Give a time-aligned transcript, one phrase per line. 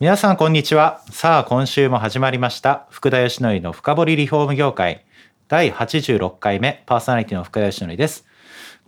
[0.00, 1.02] 皆さんこんにちは。
[1.08, 2.88] さあ今週も始まりました。
[2.90, 5.04] 福田義則の深掘りリフォーム業界。
[5.46, 8.26] 第86回目パーソナリティの福田義則です。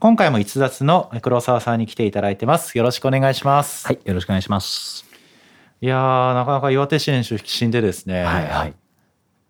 [0.00, 2.76] 今回も逸脱の黒沢さんに来ていただいてます。
[2.76, 3.86] よろしくお願いします。
[3.86, 5.06] はいよろしくお願いします。
[5.80, 8.74] いやーなかなか岩手県出身でですね、はいはい。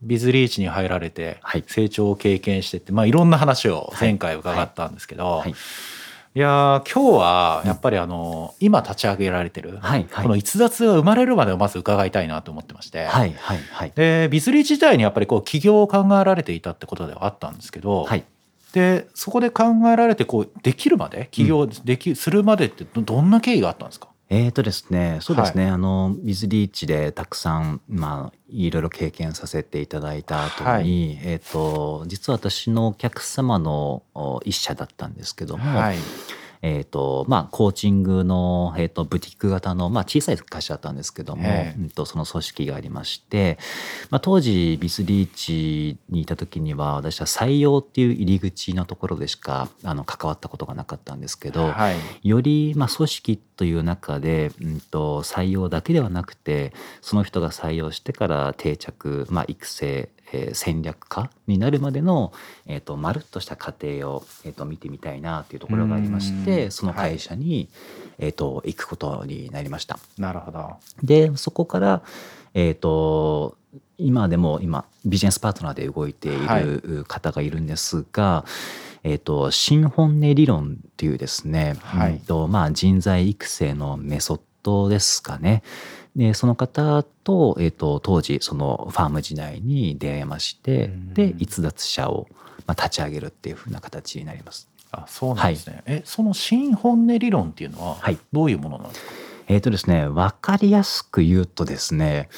[0.02, 1.64] ビズリーチに入られてはい。
[1.66, 5.55] 成長を経験してって、まあいろんな話を前回伺ったんですけど、はいい
[6.38, 10.24] やー今日はやっぱりあの、今立ち上げられてる、はいはい。
[10.24, 13.92] この逸脱が生まれるまでをまず伺いたいなと思ってまして、はいはいはい。
[13.94, 18.24] でビズリー自体にやっぱりこう起業を考えられていたってことではあったんですけど、はい。
[18.72, 24.08] でそこで考えられてこうできるまで起業でき、するまでってどどんな経緯があったんですか？
[24.28, 35.96] えーとですねそうですね、あのビズリーチでたくさんまあいろいろ経験させていただいた後に、えっ、と実は私のお客様のお一社だったんですけども、はい
[36.62, 41.80] えーとまあ、コーチングの、えー、とブティック型の、まあ、小さい会社だったんですけども、ええ。
[41.80, 43.58] うんとその組織がありまして、
[44.10, 51.96] まあ、当時ビスリーチにいた時には私は採用っていう入り口のところでしかあの関わったことがなかったんですけど、はい。
[52.22, 62.32] より、まあ、組織という中で、うん、と採用だけではなくてその人が採用してから定着、まあ、育成、えー戦略家になるまでの、
[62.66, 66.44] えー、とまるっとした過程を、えー、と見てみたいなというところがありましうん。
[66.44, 67.68] てその会社に、
[68.18, 69.98] えー、と行くことになりました。
[70.18, 70.77] なるほど。
[71.02, 72.02] でそこから、
[72.55, 73.56] えー、と
[73.98, 78.44] 今でも今ビジネスパートナーで動いている方がいるんですが、
[79.02, 82.12] えー、と新本音理論っていうですね、はい。
[82.12, 85.62] うんとまあ、人材育成のメソッドですかね。
[86.16, 91.14] でその方と,、えー、と当時そのファーム時代に出会いましてうん。
[91.14, 92.27] で逸脱社を、
[92.66, 94.68] まあ、立ち上げるっていうふうな形になります。
[94.92, 98.18] あそうなんですね、えその新本音理論っていうのははい。
[98.32, 99.12] どういうものなんですか、
[99.48, 102.28] えーとですね、分かりやすく言うとですね、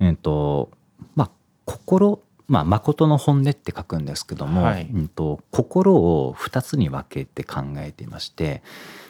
[0.00, 0.70] えっ、と、
[1.14, 1.30] まあ、
[1.64, 4.88] 心、まあ、誠の本音って書くんですけども、はい。
[4.92, 8.62] うんと心を2つに分けて考えていまして、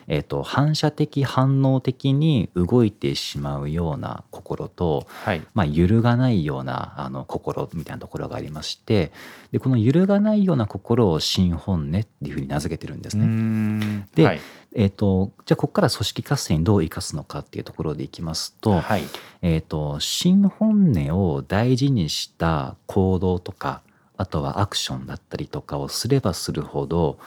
[0.09, 5.43] えー、と反射的反応的に動いてしまうような心と、はい。
[5.55, 9.13] まあ、揺るがないようなあの心みたいなところがありまして
[9.53, 13.27] でこの揺るがないような心を新本音っていうふうに名付けてるんですね。
[13.27, 14.09] ん。
[14.15, 14.41] ではい。
[14.75, 19.03] えー、とじゃあここから組織活性にどう生かすのかっていうところでいきますと,、はい。
[19.43, 23.83] えー、と新本音を大事にした行動とか
[24.17, 27.19] あとはアクションだったりとかをすればするほど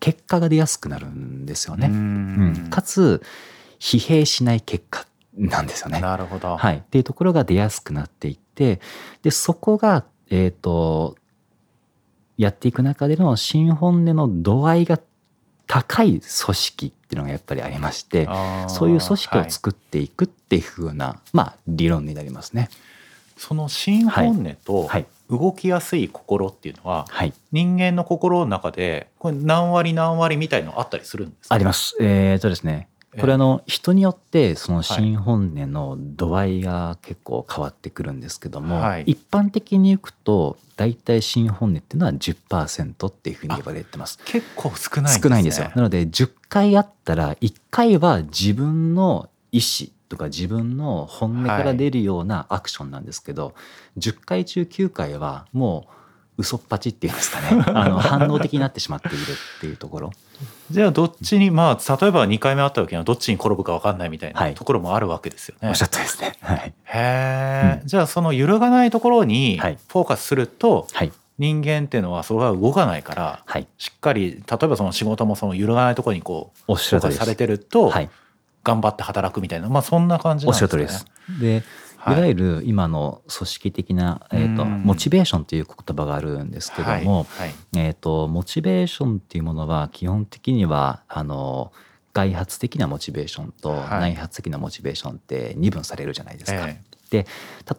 [0.00, 1.90] 結果が出やすくなるんですよね。
[2.70, 3.22] かつ
[3.78, 5.06] 疲弊しない結果
[5.36, 6.00] なんですよね。
[6.00, 8.80] なるほど、はい、っていうところが出やすくなっていって
[9.22, 11.16] でそこが、えー、と
[12.36, 15.00] やっていく中での新本音の度合いが
[15.66, 18.28] 高い組織っていうのがやっぱりありまして
[18.68, 22.68] そういう組織をはい作っていくっていうふうな、まあ理論になりますね。
[23.36, 25.06] その新本音とはい。
[25.30, 31.54] 動きやすい心っていうのは、はい、人間の心の中でこれ何割何割みたいのあったりするんですか？
[31.54, 31.96] あります。
[31.98, 39.04] えー、とですねえこれあの人によってその新本音の度合いが結構変わってくるんですけども、はい。
[39.06, 44.18] 一般的にいくと大体新本音っていうのは10%っていうふうに言われてます。
[44.24, 45.20] 結構少ないね。
[45.22, 45.70] 少ないんですよ。
[45.74, 53.54] なので10回あったら1回は自分の意思とか自分の本音から出るようなアクションなんですけど、
[53.98, 55.94] 10回中9回はもう
[56.38, 60.12] 嘘っぱちっていうんですかね あの反応的になってしまっているっていうところ。
[60.70, 65.68] じゃあどっちにまあ例えば2回目会った時にはどっちに転ぶか分かんないみたいはないところもあるわけですよね。
[65.68, 66.36] おっしゃったですね。
[66.40, 66.58] はい。
[66.58, 71.12] へえ、うんじゃあその揺るがないところにはいフォーカスすると、はい。
[71.36, 73.66] 人間っていうのはそれは動かないからはい。
[73.78, 77.00] しっかり例えばその仕事もその揺るがないところにこうおっしゃ。
[77.00, 78.10] フォーカスされてるとはい。
[78.64, 79.68] 頑張って働くみたいな。
[79.68, 80.84] まあそんな感じおなんですね。
[80.84, 81.04] っしゃる通
[81.38, 81.60] りです。
[81.62, 81.62] で、
[81.98, 82.16] はい。
[82.18, 84.82] いわゆる今の組織的な、えーとうん。
[84.82, 87.04] モチベーションという言葉があるんですけども、はい。
[87.04, 87.54] はい。
[87.76, 91.72] えー、とモチベーションっていうものは基本的にはあの
[92.12, 94.00] 外発的なモチベーションとはい。
[94.00, 96.66] 内発的なモチベーションって二分されるじゃないですか。
[96.68, 96.80] え
[97.14, 97.26] で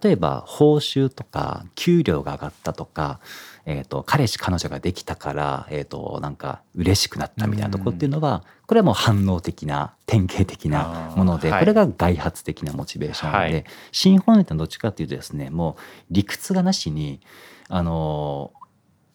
[0.02, 3.20] 例えば報酬とか給料が上がったとか、
[3.66, 13.66] えー、と彼氏彼女ができたから、えー、となんか嬉しくなったみたいなところっていうのは、これはもう反応的な典型的なもので、これが外発的なモチベーションで、はい。
[13.92, 17.20] 新本音ってどっちかっていうとですねもう理屈がなしに
[17.68, 18.54] あの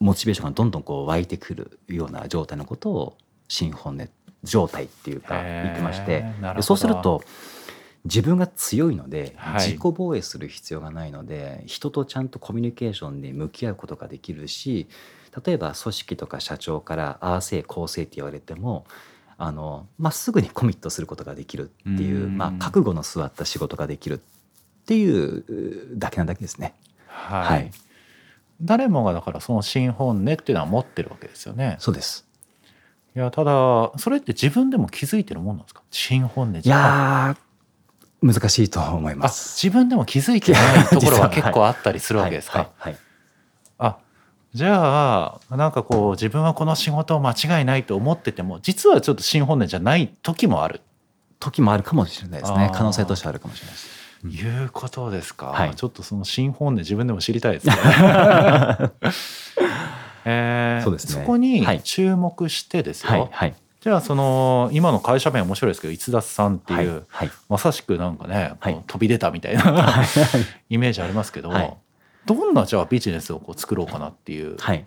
[0.01, 3.17] モチベーションがどんどんこう湧いてくるような状態のことを
[3.49, 4.09] 新本音
[4.43, 6.25] 状態っていうか言ってまして
[6.61, 7.23] そうすると
[8.05, 9.67] 自分が強いのではい。
[9.67, 14.89] 自己防衛する必要がないので、人とちゃんとコミュニケーションで向き合うことができるし
[15.45, 18.87] 例えば組織とか社長からああせいこうせいって言われても
[19.37, 22.39] あの、まあ、すぐにコミットすることができるっていううん。
[22.39, 24.21] まあ、覚悟の座った仕事ができるっ
[24.87, 26.75] ていうだけなだけですね。
[27.07, 27.71] はい、はい。
[28.63, 31.77] 誰もがだからその新本音っていうのは持ってるわけですよね。
[31.79, 32.27] そうです。
[33.15, 35.83] いやただそれって自分でも気づいてるもんなんですか？
[35.91, 37.50] 新本音いやー
[38.23, 39.67] 難しいと思いあます。
[39.67, 42.59] 自分でも気づいてないところは 結構あったりするわけですか？
[42.59, 43.01] はいはいはい。
[43.79, 43.97] あ
[44.53, 50.81] じゃあなんかこう自分はこの仕事を間違いないと思ってても実はちょっと新本音じゃない時もある、
[51.39, 52.71] 時もあるかもしれないですね。
[52.75, 53.89] 可能性としてあるかもしれないです。
[54.25, 54.31] うん。
[54.33, 55.75] いうことですか、はい。
[55.75, 57.75] ちょっとその新本音自分でも知りたいですね。
[60.27, 61.25] えーそうですね。
[61.27, 61.83] こにはい。
[61.83, 67.31] 注目してですよ、はいはいじゃあその今の会社名面白いですけど逸脱さんっていう、はいはい。
[67.49, 68.83] まさしくなんかね、はい。
[68.87, 70.05] 飛び出たみたいな
[70.69, 71.77] イメージありますけど、はい。
[72.27, 74.85] どんなじゃあビジネスをこう作ろうかなっていうはい。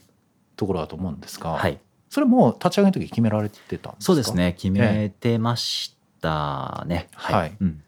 [0.56, 1.80] ところだと思うんですが、はい。
[2.10, 4.06] それもう立ち上げの時決められてたんですか？
[4.06, 7.08] そうですね決めてましたね。
[7.16, 7.52] はい。
[7.60, 7.80] うん。
[7.80, 7.83] え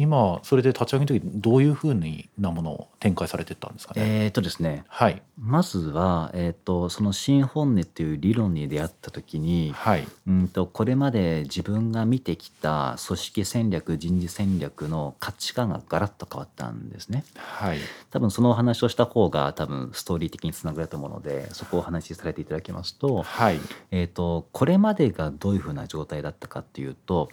[0.00, 1.94] 今それで立ち上げの時どういうふう
[2.38, 4.84] なものを展開されてったんですかね、えーとですね。
[4.88, 5.20] はい。
[5.38, 10.08] まずは、えー、とその新本音っていう理論に出会った時にはい。
[10.26, 17.22] うんとこれまで自分が見てきた組織戦略人事戦略の価値観がガラッと変わったんですね。
[17.36, 17.78] はい。
[18.10, 23.60] 多分そのお話をした方が多分ストーリー的につながると思うのでそこをお話しさせていただきますと,、はい。
[23.90, 27.28] えー、とこれまでがどういうふうな状態だったかっていうと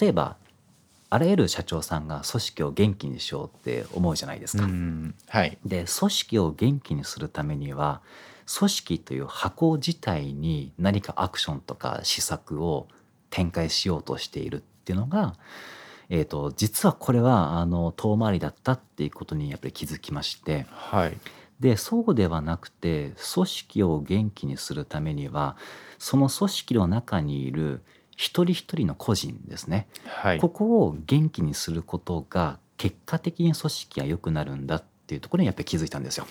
[0.00, 0.36] 例えば
[1.10, 4.64] あらゆる社長さんが組織を元気にしようって思うじゃないですか。
[4.64, 5.14] うん。
[5.28, 5.58] はい。
[5.66, 8.00] で組織を元気にするためには
[8.58, 12.86] 組織という箱自体に何かアクションとか施策を
[13.28, 15.34] 展開しようとしているっていうのが、
[16.10, 20.66] えー、と実はこれはあの遠回りだったっていうことにやっぱり気づきまして。
[20.70, 21.16] はい。
[21.58, 25.58] でそうではなくて組織を元気にするためには
[25.98, 27.82] その組織の中にいる
[28.20, 29.88] 一人一人の個人ですね。
[30.04, 30.38] はい。
[30.38, 36.26] ここを元気にすることが結果的に組織が良くなるんだっていうところにやっぱり気づいたんですよ。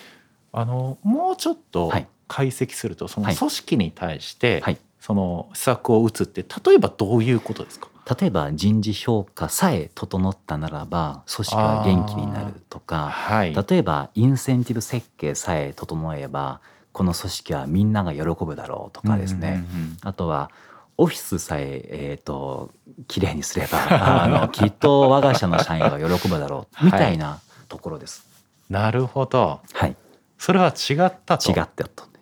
[0.52, 2.08] あのもうちょっとはい。
[2.28, 3.36] 解析するとそのはい。
[3.36, 4.78] 組織に対して、はい。
[5.00, 7.88] その施策を打つって例えばどういうことですか？
[8.20, 13.56] 例えば人事評価さえ整ったならば組織は元気になるとかはい。
[13.56, 16.62] 例えばインセンティブ設計さえ整えば
[16.92, 19.64] この組織はみんなが喜ぶだろうとかですね、
[20.04, 20.52] あとは
[21.00, 22.72] オフィスさええー、と
[23.08, 28.28] 綺麗にすればあのきっと我が社の社員は喜ぶだろう みたいなところです。
[28.70, 29.62] なるほど。
[29.72, 29.96] はい、
[30.38, 31.52] それは違ったと？
[31.52, 32.20] 違ってったんで。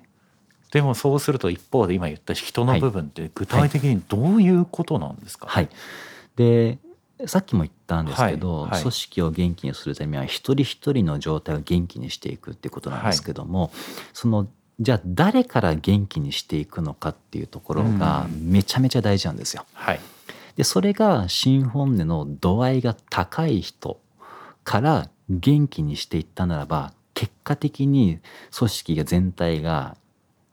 [0.72, 5.70] でもそうすると一方で今言った人の部分って具体的にどういうことなんですか、はい、
[6.36, 6.78] で
[7.26, 8.82] さっきも言ったんですけど、はいはい。
[8.82, 13.72] 組織を元気にするためには一人一人の状態を元気にしていくっていうことなんですけども、
[14.14, 14.48] その
[14.80, 18.52] じゃあ誰から元気にしていくのかっていうところがうん。
[18.52, 19.66] めちゃめちゃ大事なんですよ。
[19.74, 20.00] はい。
[20.56, 24.00] でそれが新本音の度合いが高い人
[24.64, 28.20] から元気にしていったならば結果的に
[28.56, 29.98] 組織が全体が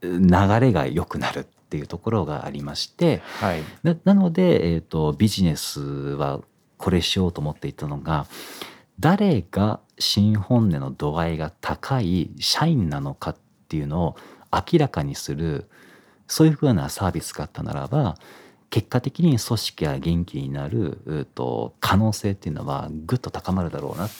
[0.03, 0.21] 流
[0.61, 3.63] れが良くなるっていうところがありましてはい。
[3.83, 6.41] ななので、えー、とビジネスは
[6.77, 8.27] これしようと思っていたのが
[9.01, 13.37] 誰が新本音の度合いが高い社員なのかっ
[13.69, 14.17] ていうのを
[14.53, 15.69] 明らかにする
[16.27, 18.17] そういうふうなサービスがあったならば
[18.71, 24.11] 結果的に組織が元気になると可能性っていうのはぐっと高まるだろうなっ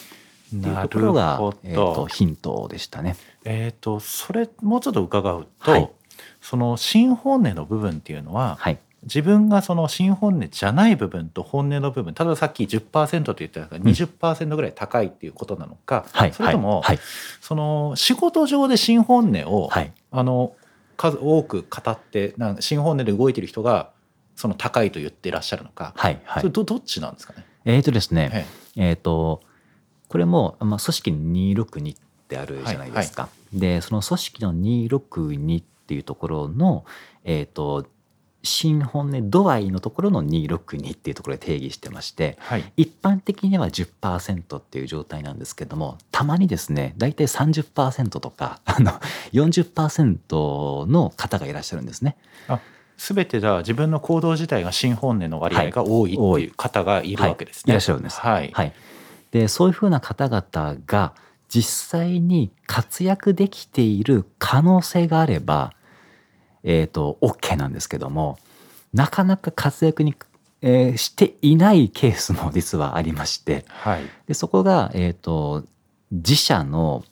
[0.49, 3.17] ていうところがえー、とヒントでしたね。
[3.43, 5.91] えっ、とそれもうちょっと伺うと、はい。
[6.39, 16.99] その新本音の部分っていうのは、はい、自分がその新本音じゃない部分と本音の部分例えばさっき10%と言ったのが20%ぐらい高いっていうことなのか、はい、それとも、はい、
[17.39, 20.55] その仕事上で新本音を、はい、あの
[20.97, 23.91] 数多く語ってなん新本音で動いてる人が
[24.35, 26.51] その高いと言っていらっしゃるのか、はい、はいそれ。
[26.51, 27.45] どどっちなんですかね？
[27.65, 29.41] えーとですね、ええー、と
[30.07, 31.97] これも、まあ、組織に262っ
[32.27, 33.29] てあるじゃないですか。
[33.53, 36.85] でその組織の262っていうところの、
[37.23, 37.85] えー、と
[38.45, 48.91] 新本音度合いのところの262っていうところで定義してましてはい一般的には10%っていう状態なんですけどもたまにですね大体30%とか あの
[49.33, 52.15] 40%の方がいらっしゃるんですね。
[52.97, 57.71] 全てじゃあ自分の行動自体が新本音の割合が多いってはいいう方がいるわけですね。
[57.71, 58.21] いらっしゃるんです。
[58.21, 58.51] はい。
[58.53, 58.73] はい、
[59.31, 61.13] でそういうふうな方々が
[61.49, 65.73] 実際に活躍できている可能性があれば、
[66.65, 68.37] えー、と OK なんですけども
[68.93, 70.15] なかなか活躍に、
[70.61, 74.03] えーしていないケースも実はありましてはい。
[74.27, 75.63] でそこが、えー、と
[76.11, 77.03] 自社の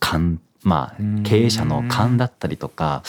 [0.00, 3.02] 勘まあ経営者の勘だったりとか、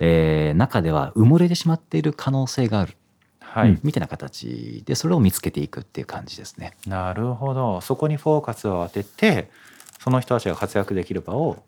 [0.00, 2.96] えー中では埋もれてしまっている可能性がある、
[3.40, 3.70] はい。
[3.70, 6.72] うんみたいな形でそれを見つけていくっていう感じですね。
[6.86, 7.80] なるほど。
[7.80, 9.50] そこにフォーカスを当てて、
[10.00, 11.62] その人たちが活躍できる場を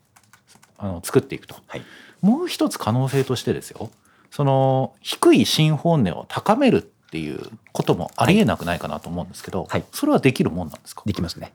[0.76, 1.56] あの作っていくと。
[1.66, 1.82] はい
[2.24, 3.90] もう一つ可能性としてですよ。
[4.30, 7.40] その低い新本音を高めるっていう
[7.72, 11.02] こともありえなくないかなと思うんですけど、はいそれはできるもんなんですか？
[11.06, 11.52] できますね。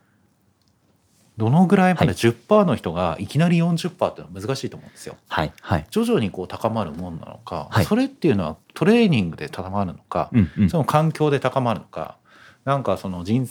[1.36, 5.16] どのぐらいまではい10%の人がいきなり40%っていうのは難しいと思うんですよ。
[5.28, 5.86] はいはい。
[5.90, 12.16] 徐々にこう高まるもんなのか、はいそれっていうのはトレーニングで高まるのか、うんうんその環境で高まるのか
[12.64, 13.46] なんかその人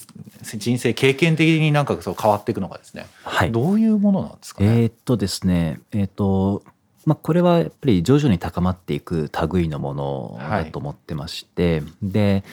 [0.58, 3.52] 人生経験的になんかそう変わっていくのかですね、はい。
[3.52, 4.84] どういうものなんですかね？
[4.84, 6.64] えーっとですね、えーっと、
[7.06, 12.44] まあ、これはやっぱり徐々に高まっていく類のものだと思ってまして、で、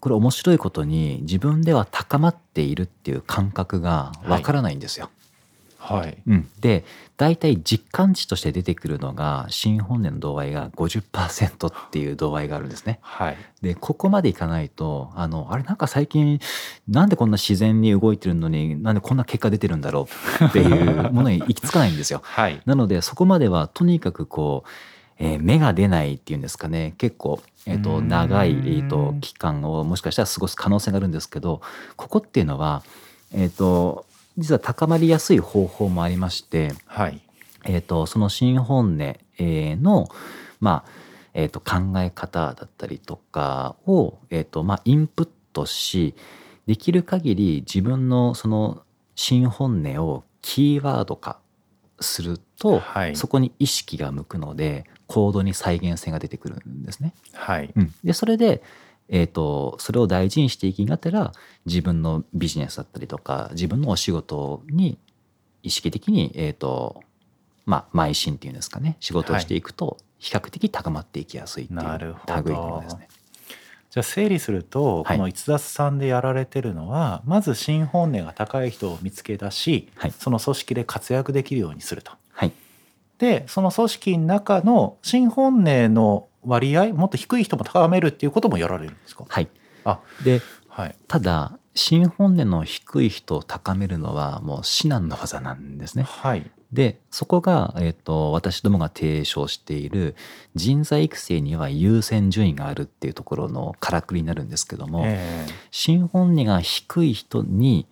[0.00, 5.10] これ面白いことに自分では高まっているっていう感覚がわからないんですよ。
[5.84, 6.82] はい、うん、で
[7.18, 13.00] 大体実感値として出てくるのが新本年の度合いが50%っていう度合いがあるんですね。
[13.02, 16.40] はい、でここまでいかないとあのあれなんか最近
[16.88, 20.08] なんでこんな自然に動いてるのになんでこんな結果出てるんだろ
[20.40, 22.22] うっていうものに行き着かないんですよ。
[22.24, 24.70] はい、なのでそこまではとにかくこう、
[25.18, 26.94] えー芽が出ないっていうんですかね。
[26.96, 31.60] 結構、えー、と長い、えー、と期間をもしかしたら過ごす可能性があるんですけど
[31.96, 32.82] ここっていうのは、
[33.32, 34.06] えー、と
[34.38, 37.20] 実は高まりやすい方法もありまして、はい、
[37.64, 40.08] えー、とその新本音えーの、
[40.60, 40.90] まあ
[41.34, 46.14] えー、と考え方だったりとかを、えーとまあ、インプットし
[46.66, 48.82] できる限り自分のその
[49.16, 51.38] 新本音をキーワード化
[52.00, 53.16] すると、はい。
[53.16, 57.14] そこに意識が向くので行動に再現性が出てくるんですね。
[57.32, 58.62] はい、うん、でそれで、
[59.08, 61.32] えー、とそれを大事にしていきんがてら
[61.66, 64.98] 自分のビジネスだったりとか自分のお仕事に
[65.62, 67.02] 意識的に、えーと
[67.66, 68.96] まあ、邁進っていうんですかね。
[69.00, 72.34] 仕事をしていくと比較的高まっていきやすいっていうなるほど。
[72.34, 73.08] 類ですね。
[73.90, 75.16] じゃあ整理すると、はい。
[75.16, 80.12] この逸脱さんでやられてるのはまず新本音が高い人を見つけ出し、はい。
[80.12, 82.12] その組織で活躍できるようにすると。
[82.32, 82.52] はい。
[83.18, 89.24] でその組織の中の新本音の割合もっと低い人も高めるっていうこともやられるんですか？
[89.28, 89.48] はい、
[89.84, 90.96] あではい。
[91.08, 96.04] ただ新本音の低い人を高めるのはもう至難の技なんですね。
[96.04, 96.50] はい。
[96.72, 100.16] でそこが、えー、と私どもが提唱している
[100.56, 107.86] 人材育成には優先順位があるっていうところのからくりになるんですけども、え新本音が低い人に、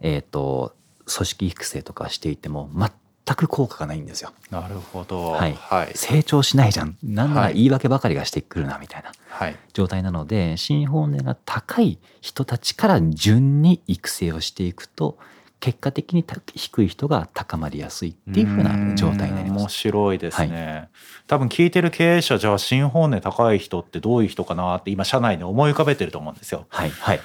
[0.00, 0.76] えー、と
[1.12, 2.90] 組織育成とかしていても全
[3.34, 4.32] く効果がないんですよ。
[4.50, 5.32] えなるほど。
[5.32, 5.54] はい。
[5.54, 5.92] はい。
[5.94, 6.96] 成長しないじゃん。
[7.02, 7.54] なんならはい。
[7.54, 9.12] 言い訳ばかりがしてくるなみたいな。
[9.28, 9.56] はい。
[9.72, 15.18] 状態なので新本音が高い人たちから順に育成をしていくと
[15.60, 19.74] 結果的にた低い人が高まりやすいっていうふうな状態になります。
[19.74, 20.88] 白いですね、
[21.26, 26.66] 多分聞いてる経営者じゃあ新本音高い人ってどういう人かなって今社内で思い浮かべてると思うんですよ。
[26.68, 26.90] はい。
[26.90, 27.20] はい。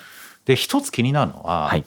[0.46, 1.86] で一つ気になるのは、はい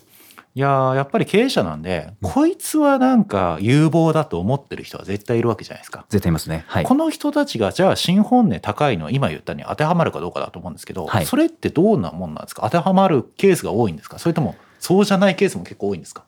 [0.56, 6.06] いやーやっぱり経営者なんで、こいつはなんか有望だと思ってる人は絶対いるわけじゃないですか。
[6.08, 6.64] 絶対いますね。
[6.66, 6.84] はい。
[6.84, 11.26] この人たちがじゃあ新本音高いの今言ったに当てはまるかどうかだと思うんですけど、はい。
[11.26, 12.62] それってどうなもんなんですか？
[12.62, 14.18] 当てはまるケースが多いんですか？
[14.18, 16.24] それともそうじゃないケースも結構多いんですか？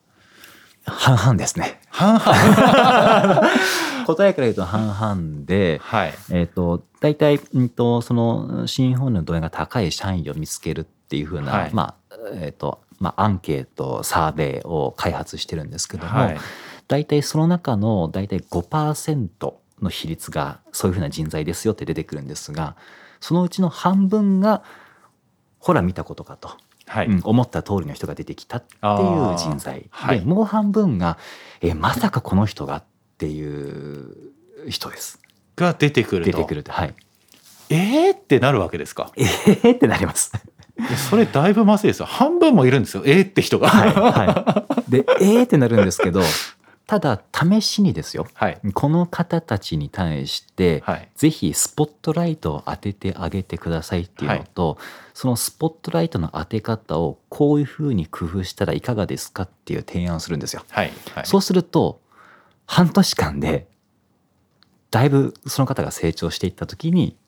[0.84, 1.80] 半々ですね。
[1.88, 3.48] 半々。
[4.04, 6.12] 答えから言うと半々で、はい。
[6.32, 11.70] えっ、と大体うんとその新本音の度合いが高い社員を見つけるっていうふうな、はい。
[11.72, 16.38] まあえっ、とまあアンケートサーベイを開発してるんですけども、はい。
[16.88, 19.28] 大体その中の大体5%
[19.82, 22.76] の比率がそういうふうな人材ですよって出てくるんですが
[23.20, 24.62] そのうちの半分が
[25.58, 30.20] ほら見たことかと、はい、うん思った通りの人が出てきたっていう人材、はい。
[30.20, 31.18] でもう半分が
[31.60, 32.84] えまさかこの人がっ
[33.18, 34.32] ていう
[34.68, 35.20] 人です。
[35.56, 36.32] が出てくると。
[36.32, 36.94] 出てくるとはい。
[37.70, 39.12] えーってなるわけですか？
[39.16, 40.32] えーってなります。
[41.10, 42.06] それだいぶまずいですよ。
[42.06, 43.02] 半分もいるんですよ。
[43.04, 46.22] えーって人が、はいはい、 でえーってなるんですけど
[46.86, 48.26] ただ試しにですよ。
[48.32, 48.58] はい。
[48.72, 51.08] この方たちに対して、はい。
[51.14, 54.78] ぜひスポットライトを当ててあげてくださいっていうのと、
[55.12, 60.64] そのスポットライトの当て方をこういうふうに工夫したらいかがですかっていう提案をするんですよ。
[60.70, 60.90] はい。
[61.14, 61.26] はい。
[61.26, 62.00] そうすると
[62.64, 63.66] 半年間で
[64.90, 67.18] だいぶその方が成長していった時に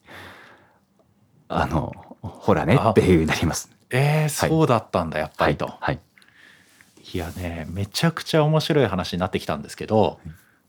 [1.49, 3.71] あのほらねあっていうなります。
[3.91, 5.99] えー、そうだったんだやっぱはいりと、はい。
[7.13, 7.19] い。
[7.19, 10.21] やねめちゃくちゃ面白い話になってきたんですけど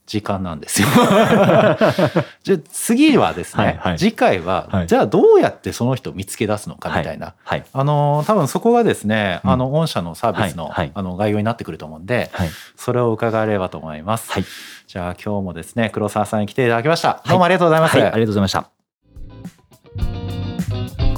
[0.07, 0.87] 時間なんですよ。
[2.43, 3.99] じゃあ次はですね、はいはい。
[3.99, 4.87] 次回は、はい。
[4.87, 7.63] じゃあどうやってその人を見つけ出すのかみたいな、はい。
[7.71, 9.51] あの多分そこがですね、うん。
[9.51, 10.91] あの御社のサービスの,、はいはい。
[10.95, 12.49] あの概要になってくると思うんではい。
[12.75, 14.45] それを伺えればと思います、はい。
[14.87, 17.21] じゃあ今日もですね黒沢さんに来ていただきました。
[17.25, 18.80] どうもありがとうございます、はい、ありがとうございました。